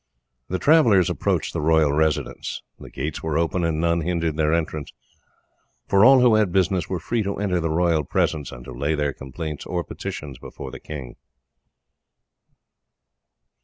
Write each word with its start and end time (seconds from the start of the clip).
The 0.49 0.57
travellers 0.57 1.11
approached 1.11 1.53
the 1.53 1.61
royal 1.61 1.93
residence. 1.93 2.63
The 2.79 2.89
gates 2.89 3.21
were 3.21 3.37
open, 3.37 3.63
and 3.63 3.79
none 3.79 4.01
hindered 4.01 4.35
their 4.35 4.51
entrance, 4.51 4.91
for 5.87 6.03
all 6.03 6.21
who 6.21 6.33
had 6.33 6.51
business 6.51 6.89
were 6.89 6.99
free 6.99 7.21
to 7.21 7.35
enter 7.37 7.59
the 7.59 7.69
royal 7.69 8.03
presence 8.03 8.51
and 8.51 8.65
to 8.65 8.71
lay 8.71 8.95
their 8.95 9.13
complaints 9.13 9.63
or 9.63 9.83
petitions 9.83 10.39
before 10.39 10.71
the 10.71 10.79
king. 10.79 11.17